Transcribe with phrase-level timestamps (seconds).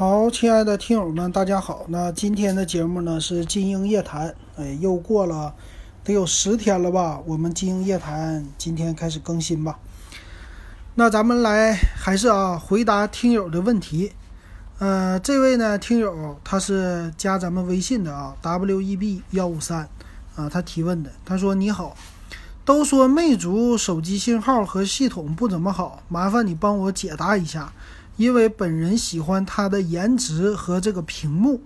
[0.00, 1.84] 好，亲爱的听友们，大家好。
[1.88, 5.54] 那今天的节目呢是金鹰夜谈，哎，又过了
[6.02, 7.20] 得有十天了吧？
[7.26, 9.78] 我们金鹰夜谈今天开始更新吧。
[10.94, 14.12] 那咱们来还是啊回答听友的问题。
[14.78, 19.86] 呃，这位呢听友他是加咱们微信的啊，web 幺五三
[20.34, 21.94] 啊，他提问的，他说你好，
[22.64, 27.70] 都说魅族手机信号和系统不怎么好，麻烦你帮我解答一下。
[28.20, 31.62] 因为本人喜欢它的颜值和这个屏幕，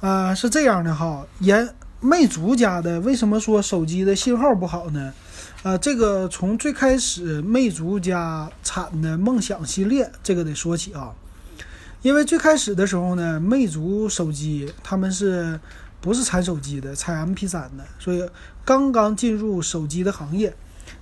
[0.00, 5.14] 呃，是这样的哈，颜魅族家的为什么说手机的信号不好呢？
[5.62, 11.14] 呃，这个从最开始魅族家产的梦想系列这个得说起啊，
[12.02, 15.58] 因为最开始的时候呢，魅族手机他们是
[16.02, 18.22] 不是产手机的，产 MP3 的，所以
[18.66, 20.54] 刚刚进入手机的行业。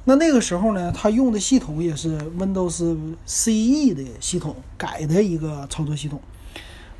[0.05, 6.21] 那那个时候呢，他用的系统也是 Windows CE 的系统改的一个操作系统，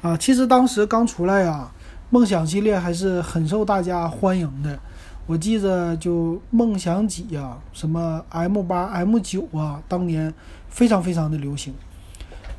[0.03, 1.73] 啊，其实当时刚出来啊，
[2.11, 4.79] 梦想系列还是很受大家欢迎的。
[5.27, 10.33] 我记着就梦想几呀，什么 M 八、M 九啊，当年
[10.69, 11.75] 非常非常的流行。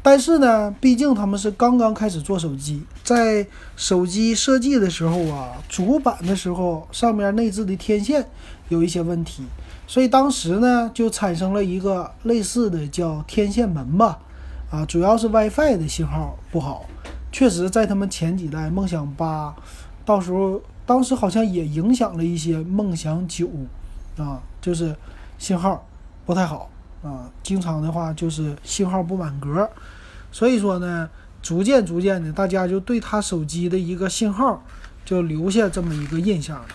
[0.01, 8.27] 但是呢，毕竟他们是刚刚开始做手机，在手机设计的时候啊，主板的时候上面内置的天线
[8.67, 9.43] 有一些问题。
[9.93, 14.17] 所以当时呢，就产生了一个类似的叫天线门吧，
[14.71, 16.87] 啊，主要是 WiFi 的信号不好。
[17.31, 19.53] 确实，在他们前几代梦想八，
[20.03, 23.47] 到时候当时好像也影响了一些梦想九，
[24.17, 24.95] 啊，就是
[25.37, 25.85] 信号
[26.25, 26.71] 不太好
[27.03, 29.69] 啊，经常的话就是信号不满格。
[30.31, 31.07] 所以说呢，
[31.43, 34.63] 逐渐逐渐的，大家就对他手机的一个信号。
[35.05, 36.67] 就留下这么一个印象了，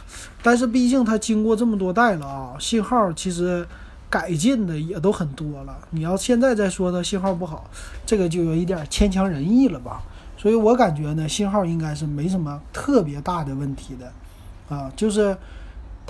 [0.42, 3.66] 但是毕竟它经过这么多代了啊，信号其实
[4.10, 5.76] 改进的也都很多了。
[5.90, 7.70] 你要现在再说它信号不好，
[8.06, 10.02] 这个就有一点牵强人意了吧？
[10.36, 15.36] 所以我感觉呢，信号应该是没什么特别大的问题的，啊，就是。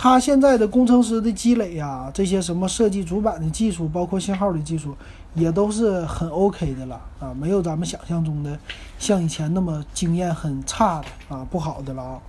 [0.00, 4.96] 它现在的工程师的积累呀，这些什么设计主板的技术，包括信号的技术，
[5.34, 8.58] 也都是很 OK 的了啊，没有咱们想象中的
[8.98, 12.22] 像以前那么经验很差的啊，不好的了啊，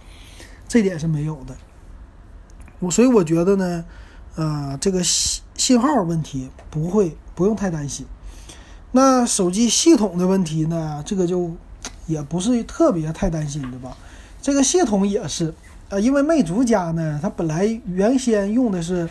[0.67, 1.55] 这点是没有的。
[2.79, 3.85] 我所以我觉得呢，
[4.35, 8.05] 呃，这个信信号问题不会不用太担心。
[8.91, 11.51] 那手机系统的问题呢，这个就
[12.05, 13.95] 也不是特别太担心的吧，
[14.41, 15.53] 这个系统也是。
[15.89, 19.09] 啊，因为魅族家呢，它本来原先用的是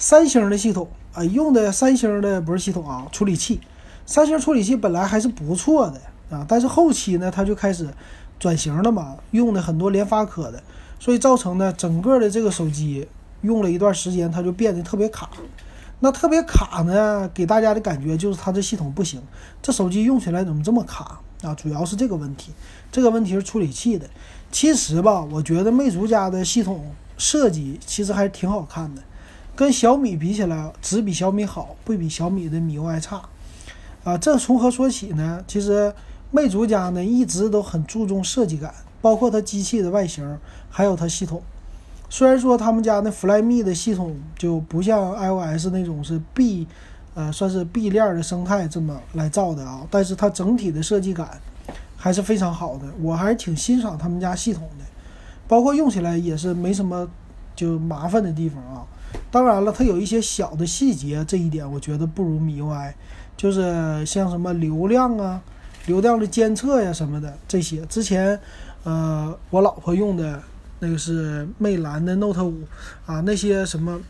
[0.00, 3.60] 三星的系统啊，用的三星的不是系统啊，处理器。
[4.06, 6.00] 三星处理器本来还是不错的
[6.34, 7.86] 啊，但是后期呢，它就开始
[8.38, 10.62] 转型了嘛，用的很多联发科的，
[10.98, 13.06] 所以造成呢，整个的这个手机
[13.42, 15.28] 用了一段时间，它就变得特别卡。
[15.98, 19.20] 那特别卡呢，给大家的感觉就是它这系统不行，
[19.60, 21.54] 这手机用起来怎么这么卡啊？
[21.54, 22.52] 主要是这个问题，
[22.90, 24.08] 这个问题是处理器的。
[24.50, 29.02] 其实吧，我觉得魅族家的系统设计其实还挺好看的，
[29.60, 33.20] 跟小米比起来，只比小米好，不比小米的米 UI 差。
[34.04, 35.44] 啊，这从何说起呢？
[35.46, 35.92] 其实
[36.30, 38.72] 魅族家呢一直都很注重设计感，
[39.02, 40.38] 包括它机器的外形，
[40.70, 41.42] 还有它系统。
[42.08, 46.66] 虽然说他们家那 Flyme 的系统就不像 iOS 那种是闭，
[47.12, 51.38] 呃，算是闭链的生态这么来造的啊，但是它整体的设计感。
[51.98, 54.84] 还是非常好的，我还是挺欣赏他们家系统的，
[55.46, 57.06] 包括用起来也是没什么
[57.54, 58.86] 就麻烦的地方啊。
[59.30, 62.92] 当然了，它有一些小的细节，这一点我觉得不如米 UI，
[63.36, 65.40] 就是像什么流量啊、
[65.86, 67.84] 流量的监测呀什么的这些。
[67.86, 68.40] 之前，
[68.84, 70.42] 呃，我老婆用的
[70.80, 72.62] 那个是魅蓝的 Note 五
[73.06, 74.00] 啊，那些什么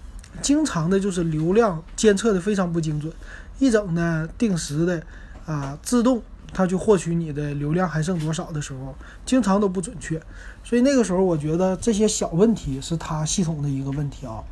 [0.41, 3.13] 经常的就是流量监测的非常不精准，
[3.59, 5.03] 一整呢定时的
[5.47, 6.23] 啊自动。
[6.53, 8.93] 它去获取你的流量还剩多少的时候，
[9.25, 10.21] 经常都不准确，
[10.65, 14.43] 所以那个时候我觉得这些小问题是它系统的一个问题啊，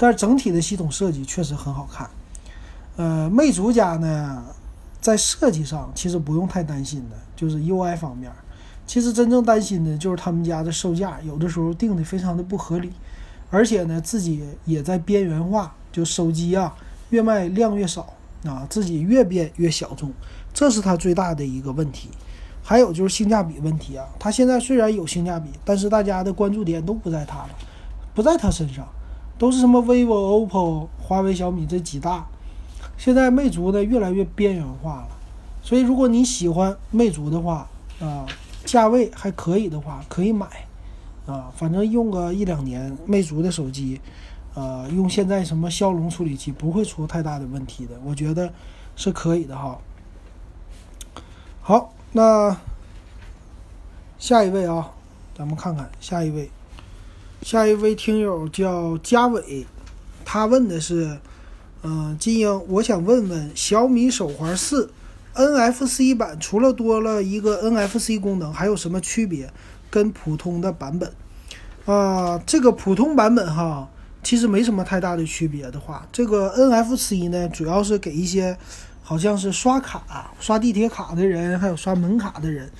[0.00, 2.08] 但是整体的系统设计确实很好看。
[2.96, 4.42] 呃，魅族家呢，
[4.98, 8.32] 在设计上其实不用太担心的，就是 UI 方面，
[8.86, 12.90] 其实真正担心的就是他们家的售价有的时候定的非常的不合理，
[13.50, 16.74] 而且呢自己也在边缘化，就手机啊
[17.10, 18.14] 越卖量越少
[18.46, 20.10] 啊，自己越变越小众。
[20.54, 22.08] 这是它最大的一个问题，
[22.62, 24.06] 还有就是性价比问题啊。
[24.18, 27.50] 它现在虽然有性价比，但是大家的关注点都不在它了，
[28.14, 28.88] 不在它身上，
[29.40, 32.26] 都是什么 vivo、oppo、华为、小米这几大。
[32.98, 35.08] 现在魅族呢越来越边缘化了，
[35.62, 37.66] 所以如果你喜欢魅族的话
[38.00, 38.26] 啊，
[38.66, 40.46] 价位还可以的话可以买
[41.24, 43.98] 啊，反正用个一两年，魅族的手机，
[44.52, 48.52] 呃，用现在什么骁龙处理器不会出太大的问题的，我觉得
[48.94, 49.78] 是可以的哈。
[51.62, 52.54] 好，那
[54.18, 54.92] 下一位啊，
[55.34, 56.50] 咱们看看下一位，
[57.42, 59.66] 下一位听友叫嘉伟，
[60.26, 61.18] 他问的是，
[61.82, 64.90] 嗯，金英，我想问问小米手环四
[65.34, 69.50] NFC 版除了多了一个 NFC 功能，还有什么区别？
[69.88, 71.10] 跟普通的版本
[71.86, 73.88] 啊，这个普通版本哈，
[74.22, 78.56] 其实没什么太大的区别的话，这个 NFC 呢，主要是给一些
[79.02, 82.70] 好像是刷卡、刷地铁卡的人，还有刷门卡的人。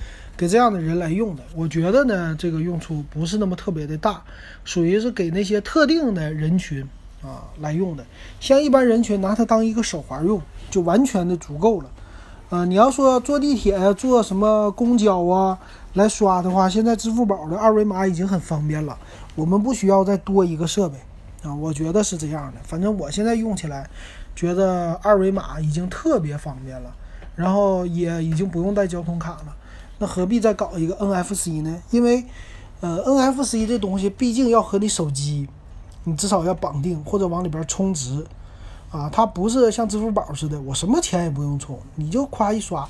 [0.41, 4.23] 给这样的人来用的，我觉得呢，这个用处不是那么特别的大，
[4.63, 6.83] 属于是给那些特定的人群
[7.21, 8.03] 啊来用的。
[8.39, 10.41] 像一般人群拿它当一个手环用，
[10.71, 11.91] 就完全的足够了。
[12.49, 15.59] 呃，你要说坐地铁、坐什么公交啊
[15.93, 18.97] 来刷的话，现在支付宝的二维码已经很方便了，
[19.35, 20.97] 我们不需要再多一个设备
[21.43, 21.53] 啊。
[21.53, 23.87] 我觉得是这样的，反正我现在用起来，
[24.35, 26.91] 觉得二维码已经特别方便了，
[27.35, 29.55] 然后也已经不用带交通卡了。
[30.01, 31.79] 那何必再搞一个 NFC 呢？
[31.91, 32.25] 因为，
[32.79, 35.47] 呃，NFC 这东西毕竟要和你手机，
[36.05, 38.25] 你至少要绑定或者往里边充值，
[38.89, 42.89] 啊，它不是像支付宝似的，我什么钱也不用充，你就夸一刷，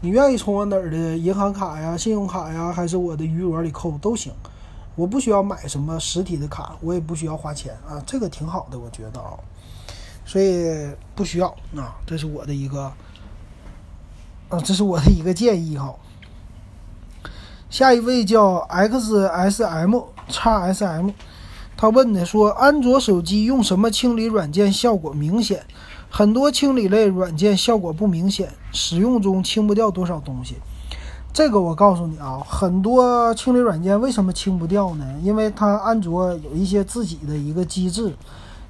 [0.00, 4.32] 你愿意充我哪儿的银行卡呀、信用卡呀，还是我的余额里扣都行，
[4.94, 9.34] 我不需要买什么实体的卡，我也不需要花钱啊，这个挺好的，我觉得啊，
[10.24, 12.92] 所以不需要啊，这是我的一个，
[14.50, 15.92] 啊，这是我的一个建议哈。
[17.74, 21.10] 下一位叫 X S M 叉 S M，
[21.76, 25.64] 他问的说，安卓手机用什么清理软件效果明显？
[26.08, 30.54] 很多清理类软件效果不明显，使用中清不掉多少东西。
[31.32, 35.04] 这个我告诉你啊，很多清理软件为什么清不掉呢？
[35.20, 38.14] 因为它安卓有一些自己的一个机制。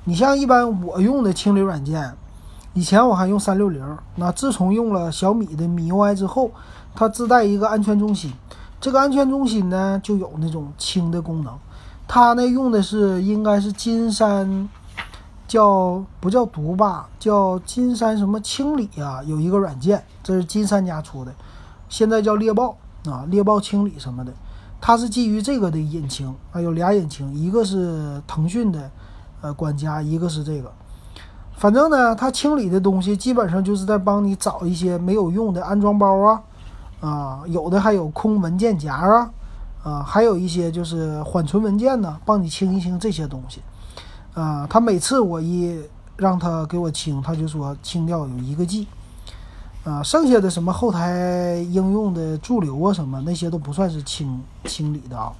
[0.05, 2.11] 你像一般我用的清理软件，
[2.73, 3.85] 以前我还用三六零，
[4.17, 6.53] 那自从用了小米的米 UI 之后，
[6.95, 8.33] 它自带一个安全中心。
[8.85, 11.59] 这个安全中心呢，就有那种清的功能，
[12.07, 14.69] 它呢用的是应该是金山，
[15.49, 19.23] 叫不叫毒霸，叫金山什么清理啊？
[19.25, 21.33] 有一个软件，这是金山家出的，
[21.89, 22.77] 现在叫猎豹
[23.07, 24.31] 啊，猎豹清理什么的，
[24.83, 28.91] 它是基于这个的引擎，啊有俩引擎，一个是腾讯的，
[29.41, 30.71] 呃管家，一个是这个，
[31.57, 36.43] 反正呢，它清理的东西基本上就是在帮你找一些没有用的安装包啊。
[37.05, 39.31] 啊，有的还有空文件夹啊，
[39.83, 43.61] 啊，还有一些就是缓存文件呢，帮你清一清这些东西。
[44.33, 45.79] 啊，他每次我一
[46.17, 48.89] 让他给我清，他就说清掉有一个 G。
[49.85, 55.31] 啊，剩下的什么后台应用的驻留啊什么那些都不算是清清理的啊。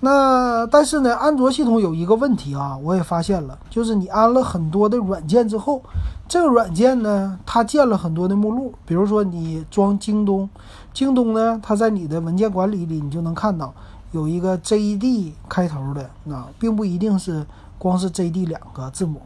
[0.00, 5.82] 那但是呢，安卓系统有一个问题啊，我也发现了，就是你安了很多的软件之后，
[6.28, 10.48] 这个软件呢，它建了很多的目录，比如说你装京东，
[10.94, 13.74] 京东呢，它在你的文件管理里，你就能看到
[14.12, 17.44] 有一个 JD 开头的，啊，并不一定是
[17.76, 19.20] 光是 JD 两个字母，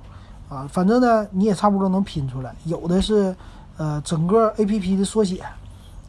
[0.48, 3.36] 啊，反正呢，你也差不多能拼出来，有的是
[3.76, 5.44] 呃整个 APP 的缩写，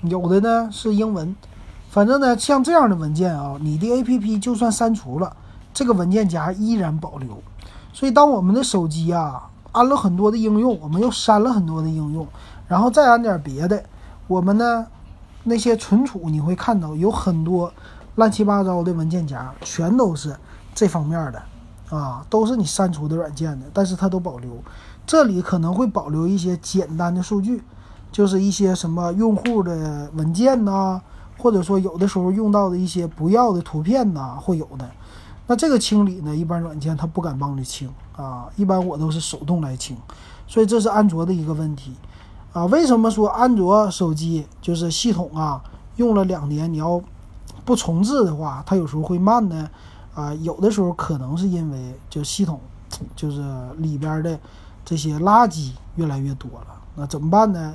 [0.04, 1.36] 有的呢是英文。
[1.94, 5.32] 反正呢，像这样的文件啊，你的 APP 就算删除了，
[5.76, 7.38] 这个文件夹依然保留。
[7.94, 12.28] 所以，当我们的手机啊安了很多的应用，我们又删了很多的应用，
[12.68, 13.84] 然后再安点别的，
[14.26, 14.88] 我们呢
[15.44, 17.72] 那些存储你会看到有很多
[18.16, 20.36] 乱七八糟的文件夹，全都是
[20.74, 21.44] 这方面的
[21.96, 24.50] 啊，都是你删除的软件的，但是它都保留。
[25.06, 27.62] 这里可能会保留一些简单的数据，
[28.12, 31.00] 就是一些什么用户的文件呐。
[31.38, 34.90] 或者说有的时候用到的一些不要的图片呐，会有的。
[35.46, 39.98] 那这个清理呢，一般软件它不敢帮你清啊，一般我都是手动来清。
[40.48, 41.94] 所以这是安卓的一个问题
[42.54, 42.66] 啊。
[42.68, 45.62] 为什么说安卓手机就是系统啊，
[45.98, 47.02] 用了两年你要
[47.66, 49.70] 不重置的话，它有时候会慢呢？
[50.16, 52.60] 啊，有的时候可能是因为就系统
[53.16, 53.44] 就是
[53.78, 54.40] 里边的
[54.86, 56.68] 这些垃圾越来越多了。
[56.96, 57.74] 那怎么办呢？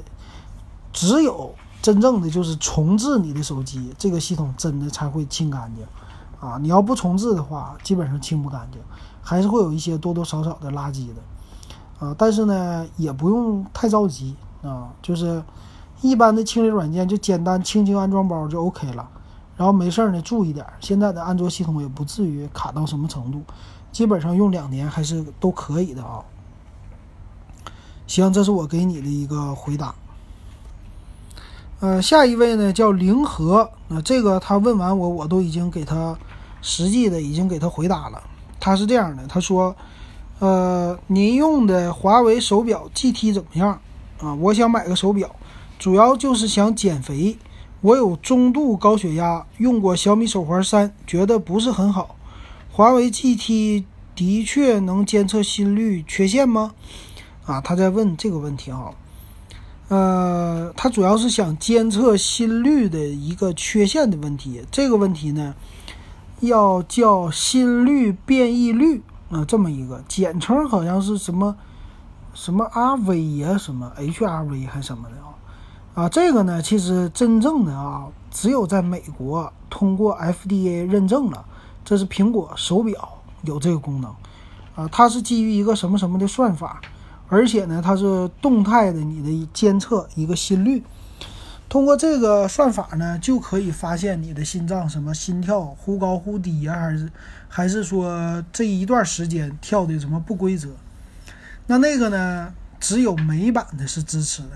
[0.92, 1.54] 只有。
[1.80, 5.86] 真正的就是重置你的手机，这个系统真的才会清干净，
[6.40, 8.80] 啊，你要不重置的话，基本上清不干净，
[9.22, 15.42] 还是会有一些多多少少的垃圾的，啊，但是呢，也不用太着急啊，就是
[16.02, 19.08] 一般的清理软件就简单清清安装包就 OK 了，
[19.56, 23.40] 然后没事儿呢注意点，现在的安卓系统也不至于卡到什么程度，
[23.92, 26.24] 基本上用两年还是都可以的啊。
[28.08, 29.94] 行，这是我给你的一个回答。
[31.80, 36.18] 呃，下一位呢叫凌和，那这个他问完我，我都已经给他
[36.60, 38.20] 实际的已经给他回答了。
[38.58, 39.76] 他是这样的，他说，
[40.40, 43.80] 呃，您用的华为手表 GT 怎么样？
[44.20, 45.30] 啊，我想买个手表，
[45.78, 47.38] 主要就是想减肥，
[47.80, 52.16] 我有中度高血压，用过小米手环三，觉得不是很好。
[52.72, 53.84] 华为 GT
[54.16, 56.74] 的确能监测心率缺陷吗？
[57.46, 58.92] 啊，他在问这个问题哈。
[59.88, 64.62] 呃，他主要是想监测心率的一个缺陷的问题。
[64.70, 65.54] 这个问题呢，
[66.40, 71.56] 要叫心率变异率啊，这么一个简称，好像是什么
[72.34, 75.16] 什么 RV 呀，什么 HRV 还什么的。
[75.94, 81.44] 啊，这个呢，其实真正的啊，只有在美国通过 FDA 认证了，
[81.84, 84.14] 这是苹果手表有这个功能，
[84.76, 86.80] 啊，它是基于一个什么什么的算法，
[87.28, 90.82] 而且呢，它是动态的你的监测一个心率，
[91.68, 97.10] 通过这个算法呢，就可以发现你的心脏什么心跳忽高忽低呀，还是
[97.48, 100.70] 还是说这一段时间跳的什么不规则，
[101.66, 104.50] 那那个呢，只有美版的是支持的。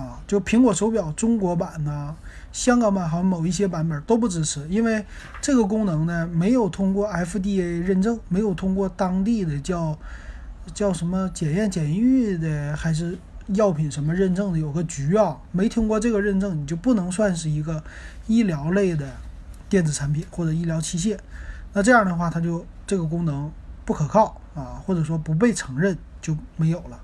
[0.00, 2.16] 啊，就苹果手表中国版呢，
[2.50, 5.04] 香港版好像某一些版本都不支持，因为
[5.42, 9.98] 这个功能呢没有通过 FDA 认证，没有通过当地的叫
[10.74, 17.82] 叫什么检验检疫的还是药品什么认证的有个局啊，没通过这个认证，你就不能算是一个
[18.26, 19.06] 医疗类的
[19.68, 21.18] 电子产品或者医疗器械。
[21.72, 23.50] 那这样的话，它就这个功能
[23.84, 27.00] 不可靠啊，或者说不被承认就没有了。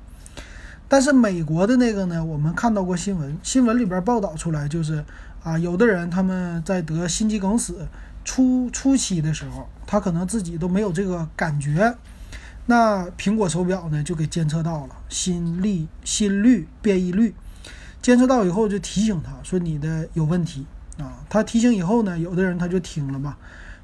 [0.87, 5.05] 但是美国的那个呢，我们看到过新闻，新闻里边报道出来就是，
[5.43, 7.87] 啊，有的人他们在得心肌梗死
[8.25, 11.95] 初初期的时候，他可能自己都没有这个感觉，
[12.71, 17.35] 那苹果手表呢就给监测到了心率心率变异率，
[18.03, 20.67] 监测到以后就提醒他说你的有问题
[20.99, 23.39] 啊，他提醒以后呢，有的人他就听了嘛，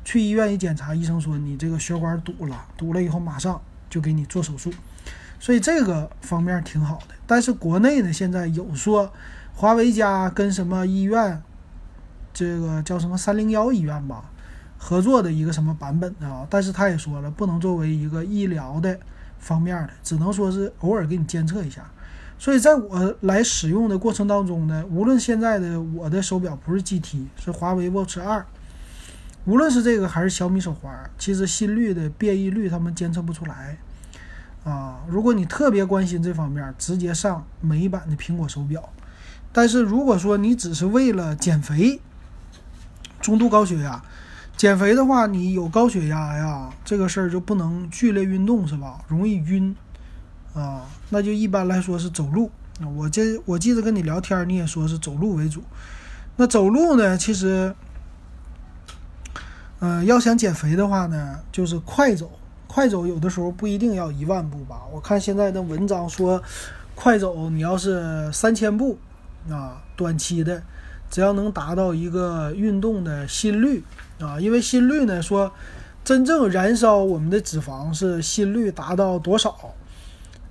[0.04, 4.70] 去医院一检查，医生说你这个血管堵了，堵了以后马上就给你做手术。
[5.40, 9.10] 所以这个方面挺好的，但是国内呢，现在有说
[9.54, 11.42] 华为家跟什么医院，
[12.34, 14.30] 这个叫什么三零幺医院吧，
[14.86, 16.46] 合作的一个什么版本啊？
[16.50, 19.00] 但是他也说了，不能作为一个医疗的
[19.38, 21.90] 方面的，只能说是偶尔给你监测一下。
[22.38, 28.44] 所以在我来使用的过程当中呢，无论现在的我的手表不是 GT，是华为 Watch 二，
[29.46, 33.78] 无论是这个还是小米手环，其实心率的变异率他们监测不出来。
[34.64, 38.86] 啊，如果你特别关心这方面，直接上美版的苹果手表。
[39.50, 41.98] 但是如果说你只是为了减肥，
[43.22, 44.02] 中度高血压，
[44.56, 49.04] 减肥的话，你有高血压呀，这个事儿就不能剧烈运动，是吧？
[49.08, 49.74] 容易晕
[50.54, 52.50] 啊，那就一般来说是走路。
[52.96, 55.62] 我这我记得跟你聊天，你也说是走路为主。
[56.36, 57.74] 那走路呢，其实，
[59.80, 62.30] 嗯，要想减肥的话呢，就是快走。
[62.66, 64.82] 快走有的时候不一定要一万步吧？
[64.92, 66.42] 我看现在的文章说，
[66.96, 68.98] 快走你要是三千步，
[69.48, 70.60] 啊，短期的，
[71.08, 73.84] 只要能达到一个运动的心率，
[74.20, 75.52] 啊，因为心率呢说，
[76.04, 79.74] 真正燃烧我们的脂肪是心率达到多少，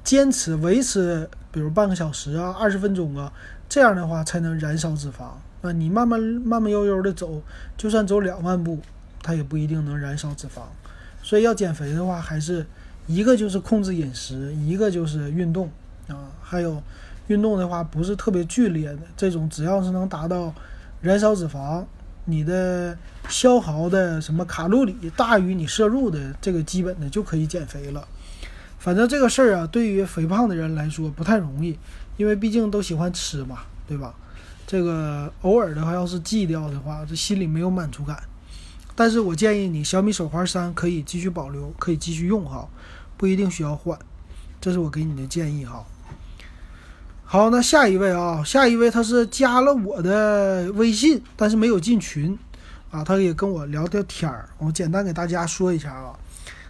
[0.03, 3.32] 坚持维持，比如半个小时啊，二十分钟啊，
[3.70, 5.32] 这样的话才能燃烧脂肪。
[5.62, 7.41] 那你慢慢慢慢悠悠的走，
[7.77, 8.79] 就算走两万步，
[9.22, 10.63] 它也不一定能燃烧脂肪。
[11.22, 12.65] 所以要减肥的话，还是
[13.08, 15.72] 一个就是控制饮食，一个就是运动
[16.10, 16.27] 啊。
[16.41, 16.84] 还有
[17.27, 20.53] 运动的话，不是特别剧烈的这种，只要是能达到
[21.00, 21.86] 燃烧脂肪，
[22.25, 28.08] 你的消耗的什么卡路里大于你摄入的这个基本的就可以减肥了。
[28.80, 31.77] 反正这个事儿啊，对于肥胖的人来说不太容易，
[32.18, 34.13] 因为毕竟都喜欢吃嘛，对吧？
[34.68, 38.22] 这个偶尔的话，要是忌掉的话，这心里没有满足感。
[38.96, 42.68] 但是我建议你小米手环三可以继续保留，可以继续用哈，
[43.18, 43.98] 不一定需要换，
[44.62, 45.86] 这是我给你的建议哈。
[47.33, 52.37] 好，那下一位啊，下一位他是加了我的微信，但是没有进群
[52.91, 56.13] 啊，他也跟我聊聊天儿，我简单给大家说一下啊，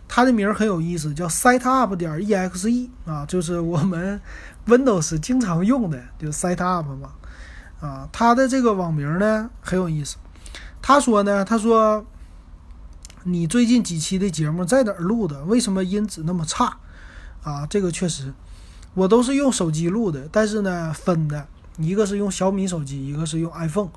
[0.08, 4.22] 他的名儿很有意思，叫 setup 点 exe 啊，就是我们
[4.65, 7.12] Windows 经常用的，就 setup 嘛
[7.82, 10.15] 啊，他的这个网名呢很有意思，
[10.82, 12.05] 他说呢，他说。
[13.25, 15.43] 你最近几期的节目在哪儿录的？
[15.43, 16.77] 为什么音质那么差？
[17.41, 18.34] 啊，这个确实，
[18.94, 21.48] 我都是用手机录的，但是呢，分的，
[21.78, 23.90] 一个是用小米手机，一个是用 iPhone，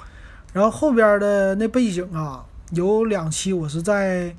[0.52, 4.34] 然后后边的那背景啊，有两期我是在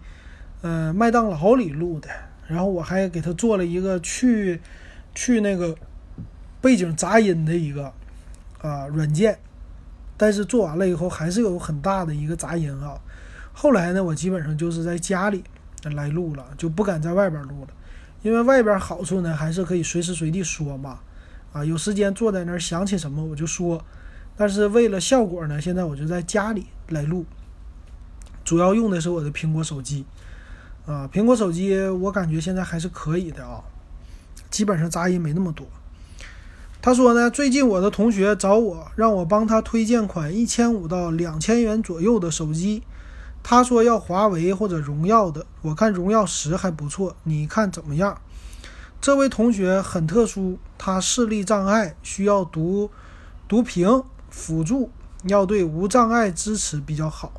[0.61, 2.09] 呃麦当劳里录的，
[2.47, 4.59] 然后我还给他做了一个去
[5.13, 5.75] 去那个
[6.59, 7.93] 背景杂音的一个
[8.61, 9.37] 啊软件，
[10.17, 12.99] 但是做完了以后还是有很大的一个杂音啊。
[13.53, 15.43] 后来呢，我基本上就是在家里
[15.83, 17.67] 来录了，就不敢在外边录了，
[18.23, 20.99] 因为外边好处呢，还是可以随时随地说嘛，
[21.53, 23.83] 啊，有时间坐在那儿想起什么我就说，
[24.35, 27.25] 但是为了效果呢，现在我就在家里来录，
[28.43, 30.05] 主要用的是我的苹果手机。
[30.85, 33.61] 啊，苹果手机我感觉现在还是可以的啊，
[34.49, 35.67] 基本上杂音没那么多。
[36.81, 42.83] 他说呢，最近我的同学找我，让我帮他推荐款一千五到两千元左右的手机。
[43.49, 48.19] 他说要华为或者荣耀的，我看荣耀十还不错，你看怎么样？
[48.99, 52.91] 这位同学很特殊，他视力障碍，需要读
[53.47, 54.91] 读屏辅助，
[55.23, 57.31] 要对无障碍支持比较好。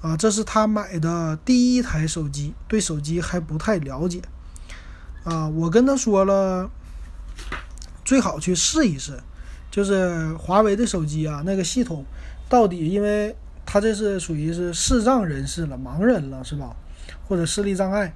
[0.00, 4.22] 啊，这是他买的第一台手机，对手机还不太了解。
[5.24, 6.70] 啊，我跟他说了，
[8.04, 9.20] 最好去试一试，
[9.68, 12.04] 就是华为的手机啊，那个系统
[12.48, 13.34] 到底，因为
[13.70, 16.74] 他这是属于是视障人士了，盲人了，是吧？
[17.26, 18.14] 或者视力障碍，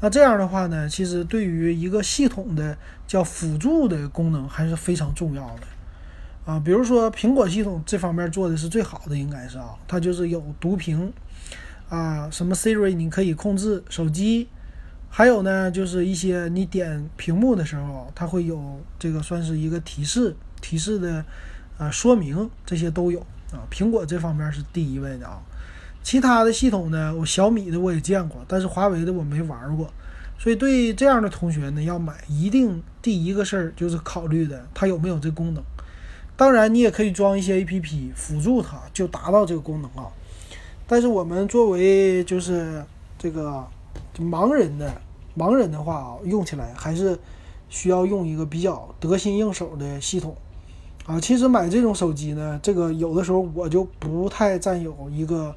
[0.00, 2.74] 那这样的话呢，其实对于一个系统的
[3.06, 5.66] 叫辅助的功能还是非常重要的。
[6.46, 11.12] 啊，比如说苹果系统这方面做的是最好的，应该是啊，它就是有读屏。
[11.90, 14.48] 啊，什么 Siri 你可以控制手机，
[15.10, 21.22] 还有呢，就是一些你点屏幕的时候，它会有这个算是一个提示提示的
[21.76, 23.62] 啊说明，这些都有啊。
[23.70, 25.40] 苹果这方面是第一位的啊，
[26.02, 29.88] 其他的系统呢，我小米的我也见过，但是华为的我没玩过，
[30.38, 35.62] 所以对这样的同学呢，要买一定第一个事儿就是考虑的它有没有这功能。
[36.36, 40.10] 当然，你也可以装一些 APP 辅助它，就达到这个功能啊。
[40.86, 42.84] 但是我们作为就是
[43.16, 43.64] 这个
[44.18, 44.92] 盲人的
[45.38, 47.18] 盲人的话啊，用起来还是
[47.70, 50.36] 需要用一个比较得心应手的系统
[51.06, 51.20] 啊。
[51.20, 55.54] 其实买这种手机呢，这个有的时候我就不太占有一个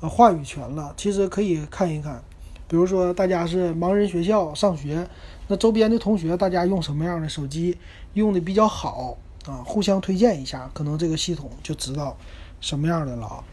[0.00, 0.92] 呃话语权了。
[0.96, 2.22] 其实可以看一看，
[2.66, 5.06] 比如说大家是盲人学校上学，
[5.46, 7.76] 那周边的同学大家用什么样的手机
[8.14, 9.62] 用的比较好啊？
[9.64, 12.16] 互相推荐一下，可能这个系统就知道
[12.60, 13.44] 什么样的了啊。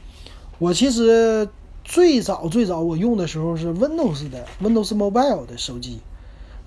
[0.57, 1.47] 我其实
[1.83, 5.99] 最早最早我用的时候是 Windows 的 Windows Mobile 的手机，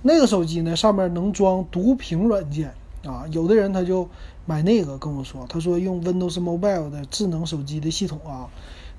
[0.02, 4.08] 那个手机呢上面能装读屏软件啊，有的人他就
[4.48, 8.48] 买那个跟我说，他说用 Windows Mobile 的智能手机的系统啊，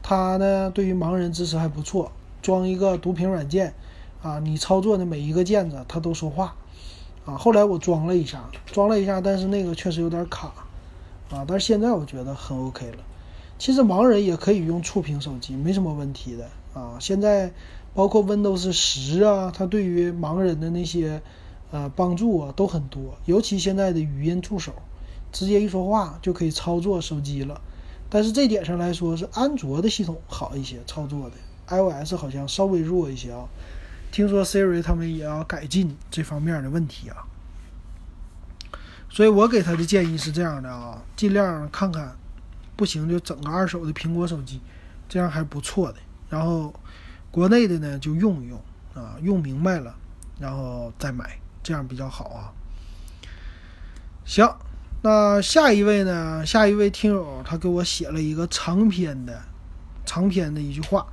[0.03, 2.11] 它呢对于盲人支持还不错，
[2.43, 3.73] 装一个读屏软件
[4.21, 6.55] 啊，你操作的每一个键子它都说话
[7.25, 7.35] 啊。
[7.35, 10.53] 后来我装了一下，装了一下，但是那个确实有点卡
[11.31, 12.97] 啊，但是现在我觉得很 OK 了。
[13.57, 16.47] 其实盲人也可以用触屏手机，没什么问题的
[16.79, 16.97] 啊。
[16.99, 17.51] 现在
[17.95, 21.23] 包括 Windows 十啊，它对于盲人的那些
[21.71, 23.17] 呃帮助啊都很多。
[23.25, 24.73] 尤其现在的语音助手，
[25.31, 27.59] 直接一说话就可以操作手机了。
[28.09, 31.35] 但是这点上来说，是安卓的系统好一些操作的
[31.67, 33.47] ，iOS 好像稍微弱一些啊。
[34.11, 37.25] 听说 Siri 他们也要改进这方面的问题啊。
[39.09, 42.15] 所以我给他的建议是这样的啊，尽量看看。
[42.75, 44.61] 不行就整个二手的苹果手机，
[45.09, 45.97] 这样还不错的。
[46.29, 46.73] 然后
[47.29, 48.57] 国内的呢就用一用
[48.93, 49.93] 啊，用明白了，
[50.39, 52.53] 然后再买，这样比较好啊。
[54.23, 54.49] 行，
[55.01, 56.45] 那下一位呢？
[56.45, 59.41] 下一位听友他给我写了一个长篇的
[60.05, 61.07] 长篇的一句话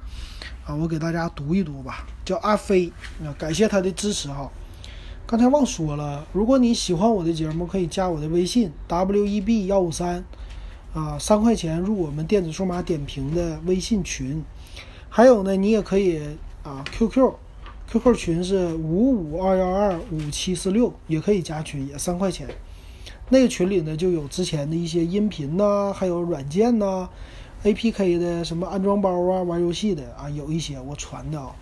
[0.64, 2.04] 啊，我给大家读一读吧。
[2.24, 2.92] 叫阿飞
[3.24, 4.50] 啊，感谢他的支持哈。
[5.24, 10.24] 刚才忘说了，如果你喜欢我的节目，可以加我的微信 w e b 幺五三。
[10.92, 14.42] 啊，三块钱入我们电子数码点评的微信群，
[15.10, 16.18] 还有呢，你也可以
[16.62, 22.48] 啊，QQ，QQ 群是五五二幺二五七四六，也可以加群，也三块钱。
[23.28, 27.08] 那个群里呢，就有之前的一些音频呐，还有软件呐
[27.64, 31.54] ，APK 的什么安装包啊，玩游戏的啊，有一些我传的啊。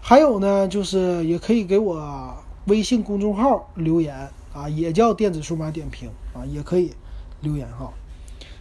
[0.00, 2.34] 还有呢，就是也可以给我
[2.66, 6.92] 微信公众号留言啊，也叫电子数码点评啊，也可以
[7.40, 7.92] 留言哈。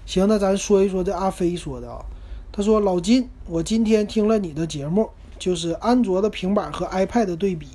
[0.06, 2.04] 行，那咱说一说这阿飞说的啊。
[2.52, 7.68] 他说：“老金，我今天听了你的节目，就是安卓的平板和 iPad 的对比，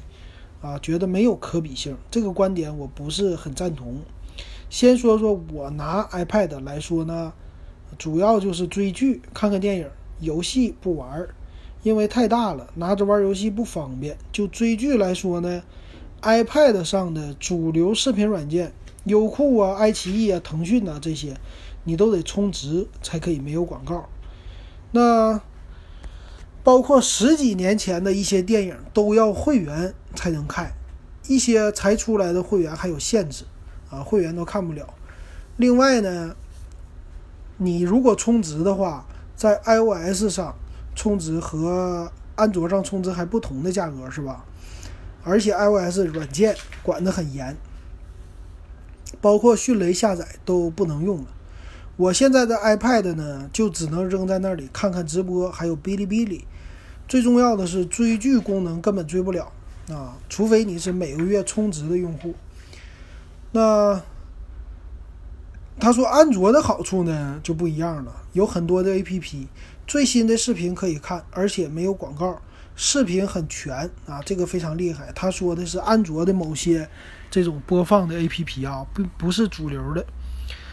[0.61, 1.97] 啊，觉得没有可比性。
[2.11, 4.01] 这个观点我不是很赞同。
[4.75, 7.33] 先说说我拿 iPad 来说呢，
[7.97, 11.29] 主要就是追剧、看看电影，游戏不玩，
[11.85, 14.19] 因为太大了，拿着玩游戏不方便。
[14.33, 15.63] 就追剧来说呢
[16.23, 18.73] ，iPad 上的主流视频软件，
[19.05, 21.37] 优酷啊、爱奇艺啊、腾讯啊这些。”
[21.87, 24.09] 你都得充值才可以没有广告，
[24.91, 25.41] 那
[26.65, 30.73] 包括十几年前的一些电影都要会员才能看，
[31.29, 33.45] 一些才出来的会员还有限制，
[34.03, 34.87] 会员都看不了。
[35.57, 36.35] 另外呢，
[37.59, 40.55] 你如果充值的话，在 iOS 上
[40.97, 44.45] 充值和安卓上充值还不同的价格是吧？
[45.23, 47.57] 而且 iOS 软件管得很严，
[49.21, 51.27] 包括迅雷下载都不能用了。
[51.97, 56.45] 我现在的 iPad 呢，就只能扔在那里看看直播，还有哔哩哔哩。
[57.07, 59.53] 最重要的是追剧功能根本追不了
[59.89, 62.35] 啊，除非你是每个月充值的用户。
[63.55, 64.03] 那
[65.79, 69.47] 他说安卓的好处呢就不一样了，有很多的 APP，
[69.87, 72.43] 最新的视频可以看，而且没有广告，
[72.75, 75.13] 视频很全啊，这个非常厉害。
[75.15, 76.89] 他说的是安卓的某些
[77.31, 80.05] 这种播放的 APP 啊，不不是主流的。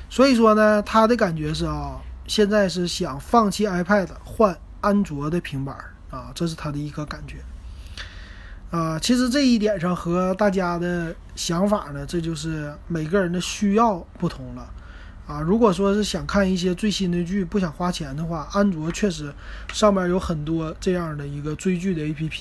[0.10, 5.76] 所以说呢，他的感觉是啊，现在是想放弃 iPad 换安卓的平板
[6.10, 7.36] 啊，这是他的一个感觉。
[8.72, 14.72] 啊，其实这一点上和大家的想法呢，这就是每个人的需要不同了。
[15.28, 19.34] 啊，如果说是想看一些最新的剧，不想花钱的话，安卓确实
[19.74, 22.40] 上面有很多这样的一个追剧的 APP。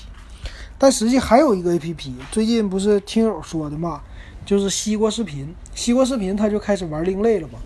[0.77, 4.01] 但实际还有一个 APP，最近不是听友说的嘛？
[4.45, 7.59] 就是西瓜视频，西瓜视频它就开始玩另类了嘛，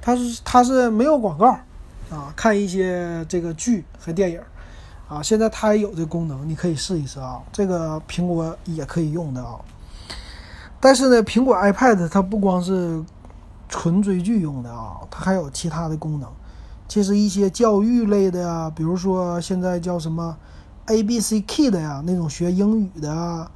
[0.00, 1.50] 它是它是没有广告
[2.10, 4.40] 啊，看一些这个剧和电影
[5.08, 9.60] 啊，现在它也有这功能，你可以试一试啊，这个苹果也可以用的啊。
[10.80, 13.02] 但是呢，苹果 iPad 它不光是
[13.68, 16.28] 纯追剧用的啊，它还有其他的功能，
[16.88, 20.36] 其实一些教育类的啊，比如说现在叫什么
[20.86, 23.50] A B C K 的呀，那种学英语的啊，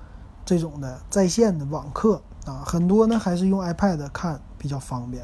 [0.44, 2.20] 这种的在线的网课。
[2.46, 5.22] 啊，很多呢还是用 iPad 看比较方便，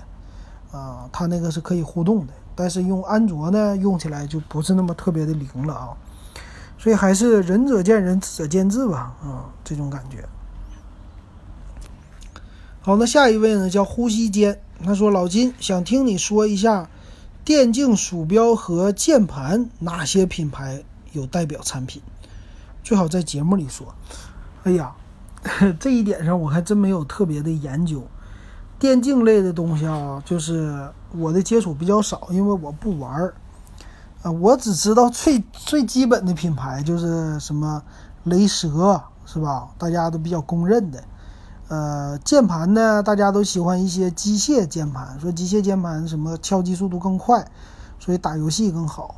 [0.70, 5.88] 啊，它那个是可以互动的，但是用安卓呢用起来就不是那么特别的灵了啊，
[6.85, 10.29] 所以还是仁者见仁，智者见智吧，啊，这种感觉。
[12.83, 16.90] 好，那下一位呢叫呼吸间，他说老金想听你说一下
[17.42, 22.03] 电竞鼠标和键盘哪些品牌有代表产品，
[22.83, 23.94] 最好在节目里说。
[24.64, 24.94] 哎呀。
[25.81, 28.03] 这一点上我还真没有特别的研究，
[28.79, 33.35] 电竞类的东西啊，就是我的接触比较少，因为我不玩儿
[34.24, 34.30] 啊。
[34.32, 37.80] 我只知道最最基本的品牌就是什么
[38.24, 39.68] 雷蛇，是吧？
[39.78, 41.04] 大家都比较公认的。
[41.68, 47.46] 呃，键盘呢，大家都喜欢一些机械键盘，说机械键盘什么敲击速度更快，
[48.00, 49.14] 所以打游戏更好。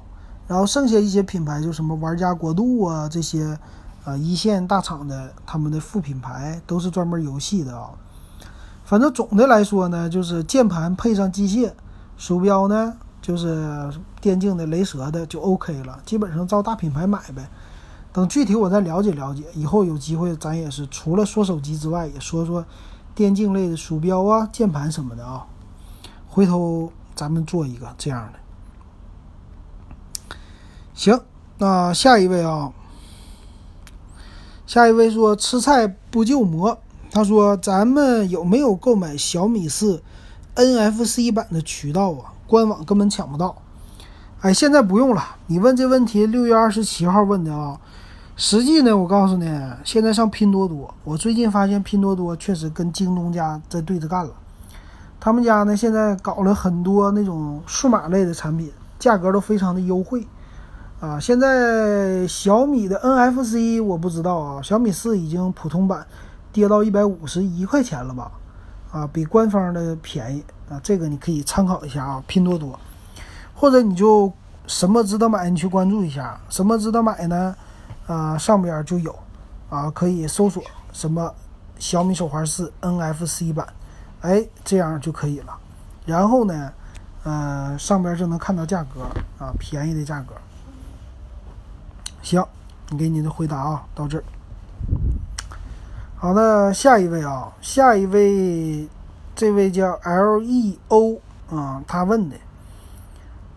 [0.46, 3.58] 然后剩下一些品牌就什么玩家国度啊这些。
[4.04, 7.90] 啊，一线大厂的他们的副品牌都是专门游戏的啊。
[8.84, 11.72] 反正总的来说呢，就是键盘配上机械，
[12.16, 12.94] 鼠标呢
[13.26, 16.00] 就是电竞的雷蛇的就 OK 了。
[16.06, 17.50] 基本上照大品牌买呗。
[18.12, 22.64] 等具体我再了解了解，以后有机会咱也是除了说手机之外，也说说
[23.16, 25.44] 电竞类的鼠标啊、键盘什么的啊。
[26.28, 28.38] 回头咱们做一个这样的。
[30.94, 31.20] 行，
[31.58, 32.72] 那下一位啊。
[34.68, 36.78] 下一位说吃菜不就馍，
[37.10, 40.04] 他说咱们有没有购买小米四
[40.54, 42.34] NFC 版的渠道啊？
[42.46, 43.56] 官网根本抢不到。
[44.40, 45.22] 哎，现在不用了。
[45.46, 47.80] 你问这问题，六月二十七号问的啊。
[48.36, 49.46] 实际呢，我告诉你，
[49.82, 54.30] 现在上拼多多，我最近发现拼多多确实跟京东家在对着干了。
[55.18, 60.28] 他们家呢现在搞了很多那种数码类的产品，价格都非常的优惠。
[61.00, 66.06] 啊，现在小米的 NFC 我不知道啊，小米四已经普通版
[66.52, 68.30] 跌到一百五十一块钱了吧？
[68.92, 72.78] 啊，比官方的便宜啊，这个你可以参考一下啊，拼多多，
[73.54, 74.32] 或者你就
[74.66, 77.54] 什么值得买，你去关注一下，什么值得买呢？
[78.06, 79.14] 啊，上边就有
[79.70, 81.32] 啊，可以搜索什么
[81.78, 83.66] 小米手环四 NFC 版，
[84.20, 85.56] 哎，这样就可以了。
[86.04, 86.72] 然后呢，
[87.24, 89.02] 呃，上边就能看到价格
[89.38, 90.34] 啊，便宜的价格。
[92.22, 92.44] 行，
[92.90, 94.24] 你给你的回答啊，到这儿。
[96.16, 98.88] 好的，下一位啊，下一位，
[99.36, 101.20] 这位叫 L E O
[101.50, 102.36] 啊，他问的，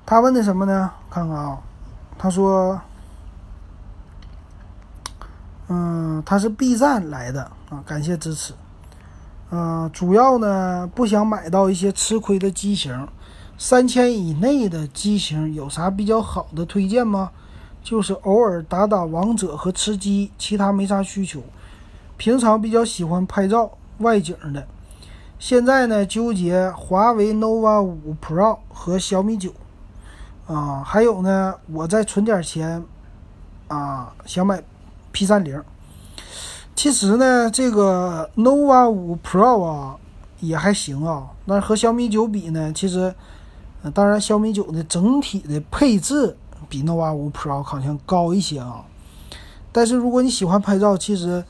[0.05, 0.91] 他问的什么呢？
[1.09, 1.57] 看看啊，
[2.17, 2.79] 他说，
[5.69, 8.53] 嗯，他是 B 站来的啊，感谢支持。
[9.51, 13.07] 嗯，主要呢不想买到一些吃亏的机型，
[13.57, 17.31] 三千以内的机型有啥比较好的推荐吗？
[17.81, 21.41] 就是偶尔打打王者和吃鸡，其他没啥需求。
[22.17, 24.67] 平常比较喜欢拍照外景的。
[25.39, 29.51] 现在呢，纠结华为 nova 五 Pro 和小米九。
[30.45, 32.83] 啊，还有呢，我再存点钱，
[33.69, 34.61] 啊，想买
[35.13, 35.63] P 三零。
[36.75, 39.95] 其实呢，这个 nova 五 Pro 啊
[40.41, 43.15] 也还行啊，那和小米九比呢，其实，
[43.93, 46.35] 当然小米九的整体的配置。
[46.67, 48.83] 比 nova 五 Pro 好像高一些啊，
[49.71, 51.43] 但是如果你喜欢拍照，其实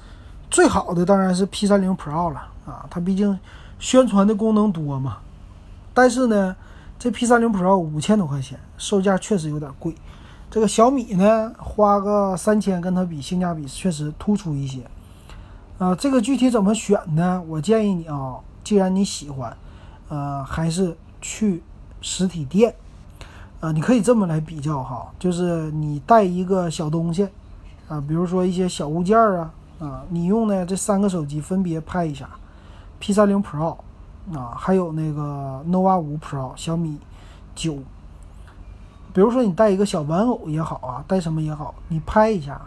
[0.49, 3.37] 最好的当然是 P 三零 Pro 了啊，它毕竟
[3.79, 5.17] 宣传的功能多嘛。
[5.93, 6.55] 但是呢，
[6.99, 9.95] 这 P 三零 Pro 五千多块钱，售价确实有点贵。
[10.51, 14.81] 这个小米呢，花个三千，跟它比性价比确实突出一些。
[15.77, 17.41] 啊，这个具体怎么选呢？
[17.47, 19.55] 我建议你啊，既然你喜欢，
[20.09, 21.63] 呃，还是去
[22.01, 22.75] 实体店。
[23.61, 27.27] 啊，你可以这么来比较哈，就是你带一个小东西，
[27.89, 32.29] 啊，比如说一些小物件儿啊，啊，你用的这三个手机分别拍一下
[32.99, 33.77] ，P 三零 Pro，
[34.33, 36.99] 啊，还有那个 nova 五 Pro，小米
[37.55, 37.77] 九。
[39.11, 42.61] 比如说你带一个小玩偶也好啊，带什么也好，你拍一下，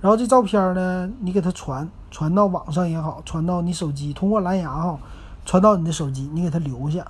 [0.00, 4.98] 然后这照片呢，你给它传传到网上也好，传到你手机，通过蓝牙哈，
[5.46, 7.06] 传到你的手机，你给它留下。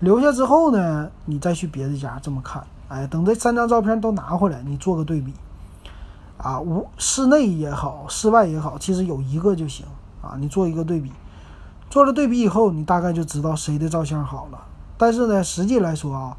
[0.00, 5.32] 留下之后呢，你再去别的家这么看，哎，等这三张照片都拿回来，你做个对比，
[6.36, 9.86] 啊，无室内也好，室外也好，其实有一个就行
[10.20, 11.12] 啊，你做一个对比，
[11.88, 14.58] 做了对比以后，你大概就知道谁的照相好了。
[14.98, 16.36] 但是呢，实际来说啊，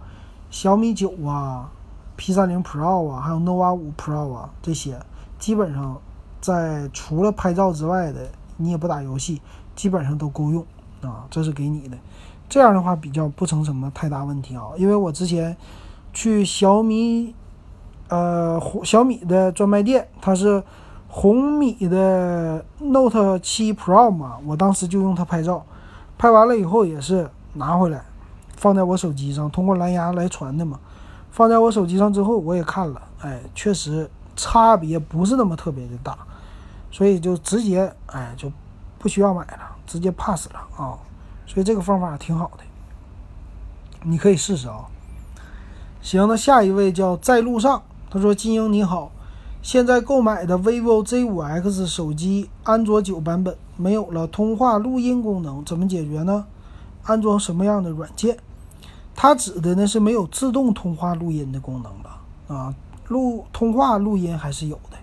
[0.50, 1.70] 小米九啊
[2.16, 5.00] ，P 三零 Pro 啊，还有 nova 五 Pro 啊，这些
[5.40, 5.98] 基本上
[6.42, 9.42] 在除了拍照之外的，你也不打游戏，
[9.76, 10.66] 基本上都够用
[11.02, 11.98] 啊，这是给你的。
[12.50, 15.56] 这样的话比较不成什么太大问题啊，因为我之前
[16.14, 17.36] 去小米，
[18.10, 20.64] 呃，小米的专卖店，它是
[21.08, 25.66] 红米的 Note 7 Pro 嘛，我当时就用它拍照，
[26.18, 28.04] 拍完了以后也是拿回来，
[28.56, 30.80] 放在我手机上，通过蓝牙来传的嘛，
[31.32, 36.18] 放在我手机上之后，我也看了，哎，确实差别不是那么特别的大，
[36.92, 38.52] 所以就直接哎就
[39.00, 40.98] 不需要买了，直接 pass 了啊。
[41.48, 42.64] 所以这个方法挺好的，
[44.04, 44.86] 你可以试试啊。
[46.02, 49.12] 行，那下一位叫在路上，他说：“金英你好，
[49.62, 56.46] 现在购买的 vivo Z5X 手机安卓九版本没有了通话录音功能，怎么解决呢？
[57.04, 58.38] 安装什么样的软件？”
[59.14, 62.56] 他指的呢是没有自动通话录音的功能了？
[62.56, 62.76] 啊，
[63.08, 64.98] 录通话录音还是有的，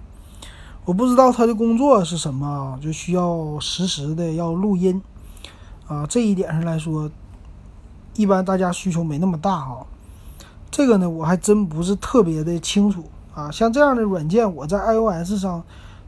[0.84, 5.02] 我不知道他的工作是什么，就需要实时的要录音。
[5.88, 7.10] 啊，这一点上来说，
[8.14, 9.84] 一般大家需求没那么大哈。
[10.70, 13.50] 这个呢，我还真不是特别的清楚啊。
[13.50, 15.62] 像这样的软件，我在 iOS 上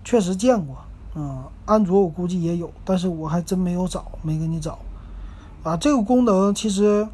[0.05, 0.77] 确实见过，
[1.15, 4.79] 嗯，安卓我估计也有，但是我还真没有找，没给你找。
[5.63, 7.07] 啊，这个功能其实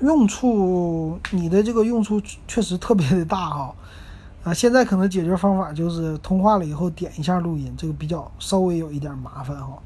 [0.00, 3.74] 用处，你的这个用处确实特别的大哈。
[4.44, 9.78] 啊，现在可能解决方法就是通话了以后点一下录音，这个比较稍微有一点麻烦哈。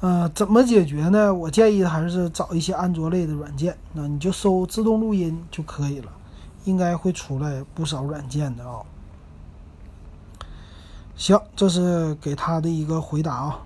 [0.00, 1.34] 呃，怎么解决呢？
[1.34, 6.12] 我建议还是找一些安卓类的软件，那你就搜自动录音就可以了，
[6.64, 8.80] 应该会出来不少软件的啊。
[11.16, 13.60] 行，这是给他的一个回答啊。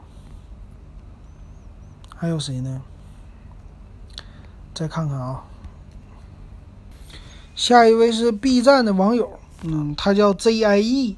[2.17, 2.81] 还有谁呢？
[4.73, 5.45] 再看看啊，
[7.55, 11.17] 下一位是 B 站的网友，嗯，他叫 ZIE。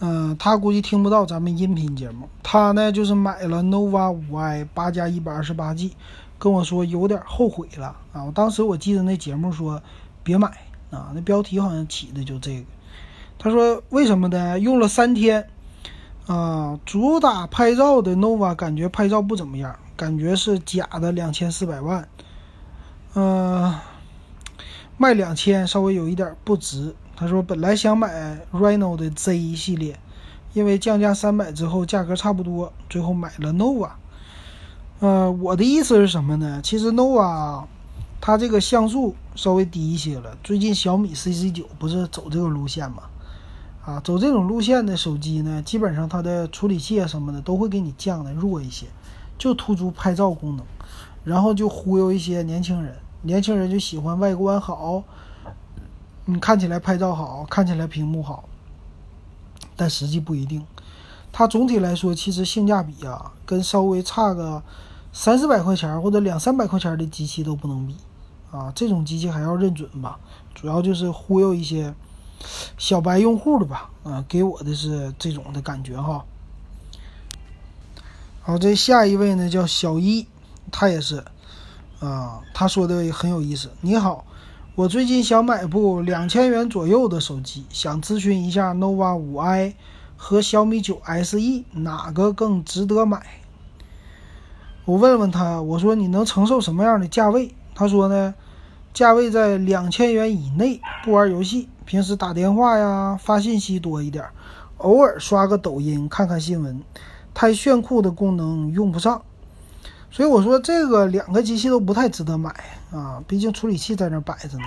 [0.00, 2.28] 嗯，他估计听不到咱们音频节目。
[2.42, 5.94] 他呢，就是买了 nova 5i 八加一百二十八 G，
[6.36, 8.24] 跟我说有点后悔了啊。
[8.24, 9.80] 我当时我记得那节目说
[10.24, 12.66] 别买啊，那标题好像起的就这个。
[13.38, 14.58] 他说为什么呢？
[14.58, 15.48] 用了三天
[16.26, 22.08] 啊，主打拍照的 nova 感觉拍照不怎么样，感觉是假的两千四百万，
[23.14, 23.74] 嗯，
[24.96, 26.94] 卖两千稍微有一点不值。
[27.16, 29.98] 他说：“本来想买 Reno 的 Z 系列，
[30.52, 33.90] 因为降价三百之后价格差不多，最后买了 Nova。
[35.00, 36.60] 呃，我的意思是什么呢？
[36.62, 37.64] 其实 Nova
[38.26, 40.34] 它这个像素稍微低一些了。
[40.42, 43.02] 最近小米 CC 九不是走这个路线吗？
[43.84, 48.86] 啊，走这种路线的手机呢，基本上它的处理器啊什么的都会给你降的弱一些，
[49.36, 50.64] 就突出拍照功能，
[51.22, 52.96] 然后就忽悠一些年轻人。
[53.20, 55.04] 年轻人就喜欢外观好。”
[56.24, 58.48] 你看起来拍照好看起来屏幕好，
[59.76, 60.64] 但实际不一定。
[61.30, 64.62] 它总体来说，其实性价比啊，跟稍微差个
[65.12, 67.94] 三四百块钱或者两三百块钱的机器都不能比
[68.54, 68.72] 啊。
[68.74, 70.18] 这种机器还要认准吧，
[70.54, 71.94] 主要就是忽悠一些
[72.78, 73.90] 小白用户的吧。
[74.04, 76.24] 啊，给我的是这种的感觉哈。
[78.42, 80.26] 好，这下一位呢叫小一，
[80.70, 81.24] 他也是
[82.00, 83.70] 啊，他说的也很有意思。
[83.80, 84.24] 你好。
[84.76, 89.74] 我最近想买部两千元左右的手机，想咨询一下 nova 5i
[90.16, 93.24] 和小米九 SE 哪个更值得买？
[94.84, 97.54] 我问问他，我说你能承受什么样的价位？
[97.72, 98.34] 他说呢，
[98.94, 104.24] 价位在两千元以内，不玩游戏，平时打电话呀、发信息多一点，
[104.76, 106.80] 偶尔刷个抖音、看看新闻，
[107.34, 109.20] 太炫酷的功能用不上。
[110.12, 112.54] 所以我说这个两个机器都不太值得买
[112.92, 114.64] 啊，毕竟处理器在那摆着呢。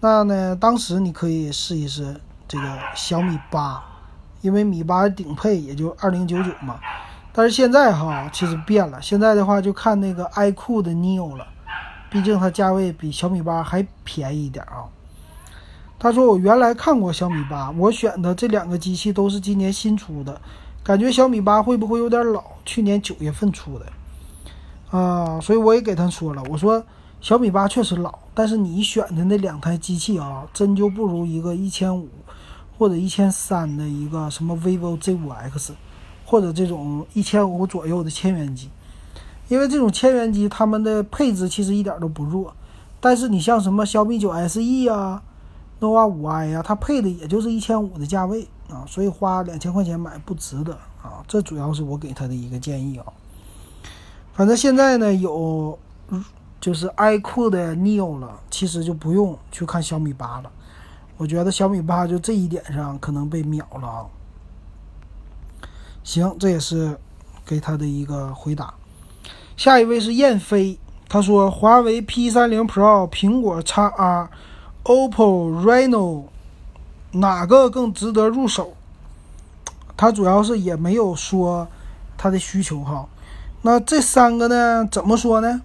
[0.00, 3.80] 那呢，当时你可以试一试这个小米八，
[4.40, 6.80] 因为米八顶配也就二零九九嘛。
[7.32, 11.46] 但是现在哈，其实变了，现在的话就看那个 iQOO 的 Neo 了，
[12.12, 14.84] 毕竟它价位比小米八还便宜一点啊。
[15.98, 20.40] 他说我原来看过小米八，我选的这两个机器都是今年新出的。
[20.84, 22.42] 感觉小米八会不会有点老？
[22.64, 23.86] 去年九月份出的，
[24.90, 26.84] 啊，所以我也给他说了，我说
[27.20, 32.08] 小米八确实老，但是你选的那两台机器啊，真就不如一个一千五
[32.76, 35.70] 或者一千三的一个什么 vivo Z5X，
[36.24, 38.68] 或者这种一千五左右的千元机，
[39.52, 42.54] 因为这种千元机它们的配置其实一点都不弱，
[43.00, 45.22] 但是你像什么小米九 SE 啊、
[45.78, 48.48] nova 五 i 呀，它配的也就是一千五的价位。
[48.70, 53.04] 啊，所以花两千块钱买不值得啊，这主要是我给他的一个建议啊。
[54.32, 55.78] 反正现在呢有
[56.58, 60.50] 就是 iQOO 的 Neo 了，其实就不用去看小米八了。
[61.18, 64.06] 我觉得小米八就这一点上可能被秒了啊。
[66.02, 66.98] 行，这也是
[67.44, 68.72] 给他的一个回答。
[69.56, 74.30] 下一位是燕飞，他说华为 P 三零 Pro、苹果 x R、
[74.84, 76.24] OPPO Reno。
[77.14, 78.72] 哪个更值得入手？
[79.96, 81.68] 他主要是也没有说
[82.16, 83.06] 他的需求哈。
[83.60, 84.88] 那这三个呢？
[84.90, 85.60] 怎么说呢？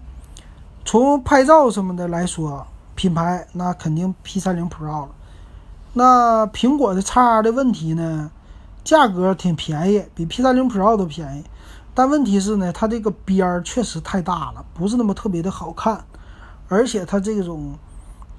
[0.84, 5.10] 从拍照什么的来说，品牌那肯定 P30 Pro 了。
[5.94, 8.30] 那苹果的 x R 的问题呢？
[8.84, 11.44] 价格挺便宜，比 P30 Pro 都便宜。
[11.98, 16.06] 但问题是呢，它这个边儿确实太大了，不是那么特别的好看，
[16.68, 17.74] 而且它这种。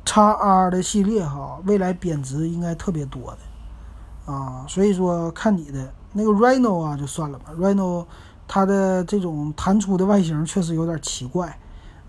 [0.05, 7.53] x R 的系列哈，未来贬值应该特别多的啊，所以说看你的那个 Reno 啊，就算了吧。
[7.59, 8.07] Reno
[8.47, 11.59] 它的这种弹出的外形确实有点奇怪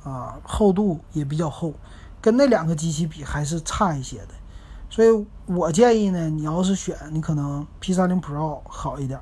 [0.06, 1.74] 啊，厚度也比较厚，
[2.22, 4.30] 跟那两个机器比还是差一些的。
[4.90, 9.20] 所以我建议呢，你要是选，你可能 P30 Pro 好一点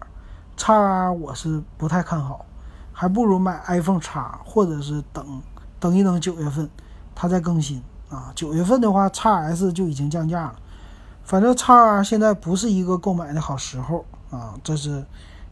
[0.58, 2.46] ，x R 我是不太看好，
[2.92, 5.42] 还不如买 iPhone X，或者是等
[5.80, 6.70] 等一等九月份
[7.16, 7.82] 它再更新。
[8.10, 10.56] 啊，九月份的话，x S 就已经降价了。
[11.24, 15.06] 反正 x R 现在不是一个购买的好时候啊，这是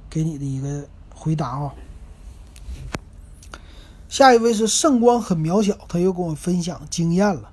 [0.10, 1.74] 给你的一个回答啊。
[4.08, 7.50] 下一位是圣光很渺小，他又跟我分享经验了。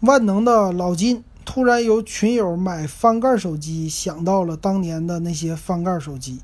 [0.00, 6.40] 万能的老金突然有群友买翻盖手机，想到了当年的那些翻盖手机。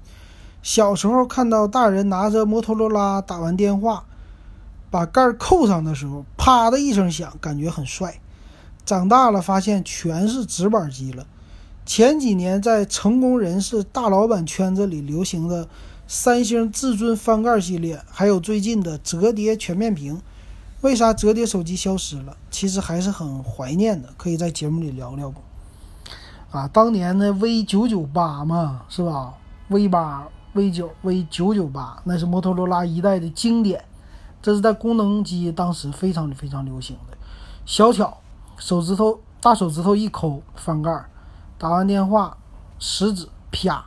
[0.63, 4.05] 小时候看到大人拿着摩托罗拉打完电话。
[4.91, 8.21] 把盖扣上的时候，啪的一声响，感觉很帅。
[8.85, 11.25] 长大了发现全是直板机了。
[11.87, 15.69] 前几年在成功人士、大老板圈子里流行的
[16.09, 20.21] 三星至尊翻盖系列，还有最近的折叠全面屏，
[20.81, 22.37] 为啥折叠手机消失了？
[22.51, 25.41] 其实还是很怀念的，可以在节目里聊聊不？
[26.51, 29.35] 啊，当年的 V 九九八嘛，是吧
[29.69, 33.85] ？V 八、V 九、V 九九八，那是摩托罗拉一代的经典。
[34.43, 37.17] 这是在功能机当时非常非常流行的，
[37.67, 38.17] 小巧，
[38.57, 41.05] 手指头大手指头一抠翻盖，
[41.59, 42.39] 打完电话，
[42.79, 43.85] 食指啪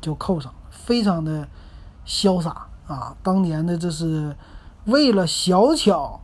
[0.00, 1.48] 就扣上，非常的
[2.06, 3.16] 潇洒啊！
[3.24, 4.36] 当年的这是
[4.84, 6.20] 为了小巧，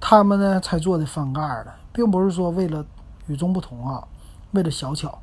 [0.00, 2.82] 他们呢才做的翻盖的，并不是说为了
[3.26, 4.02] 与众不同啊，
[4.52, 5.18] 为了小巧，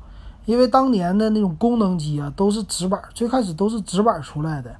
[0.50, 4.74] 因为当年的那种功能机啊都是直板，最开始都是直板出来的。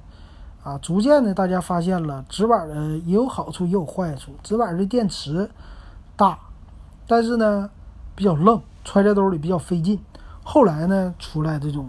[0.65, 4.33] 啊，逐渐的，大家发现了直板的也有好处，也有坏处。
[4.43, 5.49] 直板的电池
[6.17, 6.37] 大，
[7.07, 7.69] 但是呢
[8.15, 9.97] 比较愣，揣在兜里比较费劲。
[10.43, 11.87] 后来呢出来这种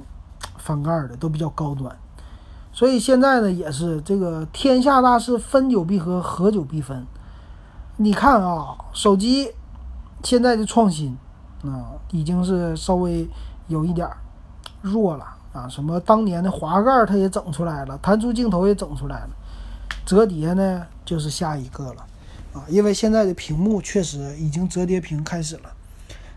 [0.58, 1.98] 翻盖的都比较高端，
[2.72, 7.04] 所以现在呢也是这个天下大事，分久必合，合久必分。
[7.96, 9.50] 你看啊，手机
[10.22, 11.18] 现在的创新
[11.64, 13.28] 啊，已经是稍微
[13.68, 14.08] 有一点
[14.80, 15.38] 弱了。
[15.52, 19.30] 啊，什么当年的滑盖它也整出来了，弹出镜头也整出来了，
[20.06, 22.06] 折叠呢就是下一个了，
[22.54, 25.74] 啊，因为现在的屏幕确实已经折叠屏开始了，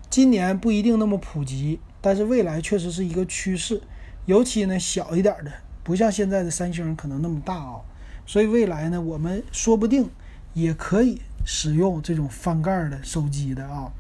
[0.10, 3.82] 今年不一定那么普及，但是未来确实是一个趋势，
[4.26, 5.52] 尤其呢小一点的，
[5.82, 7.80] 不像现在的三星可能那么大啊，
[8.26, 10.10] 所以未来呢我们说不定
[10.52, 13.94] 也可以使用这种翻盖的手机的啊，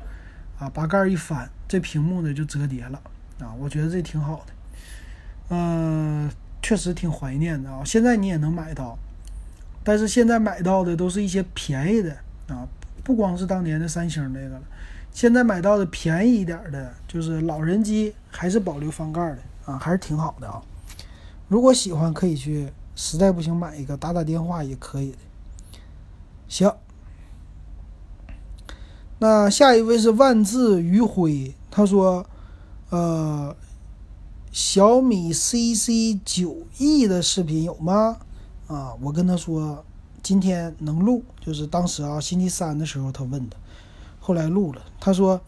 [0.59, 2.99] 啊把盖一翻，这屏幕呢就折叠了，
[3.39, 4.53] 啊，我觉得这挺好的。
[5.49, 6.29] 嗯，
[6.61, 7.83] 确实挺怀念的啊！
[7.85, 8.97] 现在你也能买到，
[9.83, 12.17] 但是现在买到的都是一些便宜的
[12.47, 12.67] 啊，
[13.03, 14.61] 不光是当年的三星那个了，
[15.11, 20.61] 现在买到的便宜一点的，就是老人机还是保留翻盖的啊，还是挺好的啊。
[21.47, 25.17] 如果喜欢，可以去，实在不行买一个打打电话也可以的。
[26.47, 26.73] 行。
[29.19, 32.27] 那下一位是万字余晖，他说，
[32.95, 33.53] 呃，
[34.53, 38.15] 小米 CC 九 E 的视频有吗？
[38.67, 39.83] 啊，我跟他说
[40.23, 43.57] 今天能录，就是当时啊星期三的时候他问的，
[44.21, 44.81] 后来录了。
[44.97, 45.41] 他说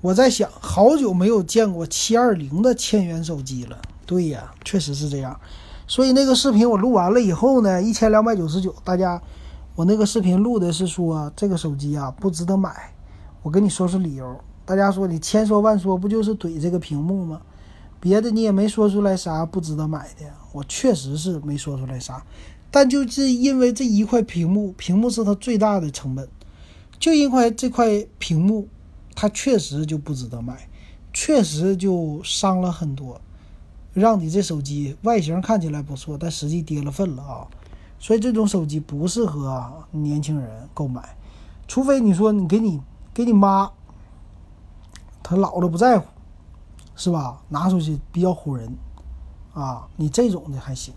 [0.00, 3.76] 我在想，好久没有见过七二零的千元手机了。
[4.06, 5.40] 对呀，确实是这样。
[5.88, 9.20] 所以那个视频我录完了以后呢，一千两百九十九，大家。
[9.74, 12.92] 我那个视频录的是说这个手机啊不值得买，
[13.42, 14.38] 我跟你说说理由。
[14.70, 17.42] 大家说你千说万说不就是怼这个屏幕吗？
[17.98, 22.24] 别的你也没说出来啥不值得买的，我确实是没说出来啥。
[22.70, 26.28] 但就是因为这一块屏幕，屏幕是它最大的成本，
[27.00, 28.68] 就因为这块屏幕，
[29.16, 30.68] 它确实就不值得买，
[31.12, 33.20] 确实就伤了很多，
[33.92, 37.48] 让你这手机外形看起来不错，但实际跌了份了啊。
[37.98, 41.16] 所以这种手机不适合年轻人购买，
[41.66, 42.80] 除非你说你给你
[43.12, 43.72] 给你妈，
[45.30, 46.04] 他老了不在乎，
[46.96, 47.40] 是吧？
[47.48, 48.76] 拿出去比较唬人，
[49.54, 50.92] 啊，你这种的还行，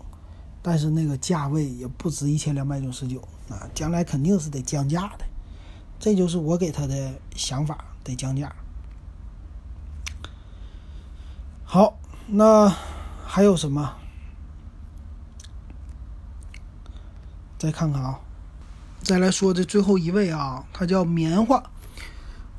[0.60, 5.24] 但是那个价位也不值一千两百九十九啊，将来肯定是得降价的，
[6.00, 8.52] 这就是我给他的想法，得降价。
[11.62, 12.74] 好，那
[13.24, 13.94] 还有什么？
[17.56, 18.18] 再看看啊，
[19.00, 21.62] 再来说这最后一位啊，他叫棉花。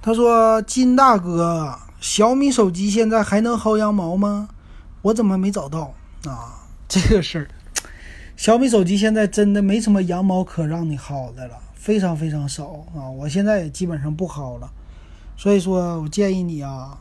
[0.05, 4.49] 他说：“金大哥，小米手机现在还能薅羊毛吗？
[5.01, 5.95] 我怎么没找到
[6.25, 6.69] 啊？
[6.87, 7.49] 这个事儿，
[8.37, 13.09] 小米手机现在真的没什么羊毛可让你薅的了，非常非常少啊！
[13.09, 14.69] 我现在也基本上不薅了，
[15.35, 16.99] 所以说我建议你啊，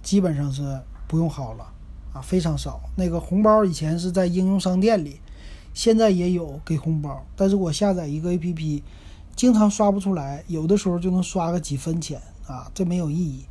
[0.00, 1.66] 基本上是不用薅了
[2.12, 2.80] 啊，非常少。
[2.94, 5.20] 那个红包以前是在应用商店里。”
[5.74, 8.80] 现在也有给红包，但是我下载一个 APP，
[9.34, 13.44] 经常刷不出来，有的时候就能刷个几分钱啊，这没有意义。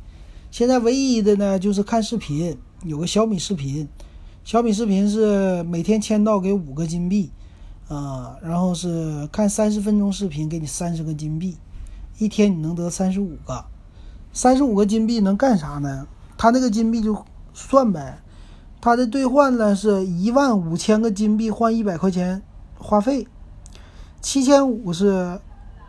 [0.50, 3.88] 现在唯一的呢就是看视频，有个小米视频，
[4.44, 7.30] 小米视频是每天签到给五个金币，
[7.88, 11.56] 啊，然后是看三十分钟视频给你三十个金币，
[12.18, 13.64] 一天你能得三十五个，
[14.32, 16.06] 三十五个金币能干啥呢？
[16.36, 18.20] 他那个金币就算呗。
[18.80, 22.42] 它的兑换呢是一万五千个金币换一百块钱
[22.78, 23.26] 话费，
[24.20, 25.40] 七千五是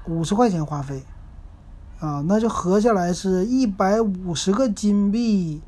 [0.08, 1.04] 五十块钱话费，
[2.06, 5.60] 啊，那就合下来是一百五十个金币，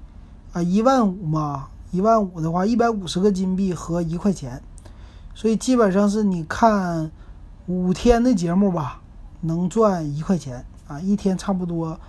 [0.53, 4.61] 啊，一万五嘛，一万五的话，一百五十个金币合一块钱，
[5.33, 7.09] 所以基本上是你看
[7.65, 9.01] 五天的节目吧，
[9.41, 11.99] 能赚一块钱啊，一天差不多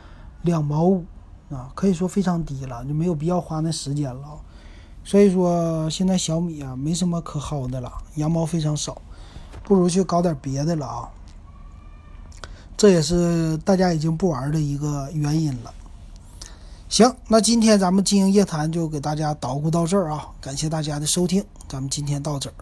[0.42, 1.06] 两毛五
[1.48, 4.22] 啊，可以说非常低了，就没有必要花那时间了。
[5.04, 9.00] 所以说，现在小米啊，没什么可薅的了，羊毛非常少，
[9.64, 11.08] 不如去搞点别的了啊。
[12.78, 15.74] 这也是大家已经不玩的一个原因了。
[16.88, 22.54] 行，那今天咱们经营夜谈就给大家捣鼓到这儿啊，感谢大家的收听，咱们今天到这儿。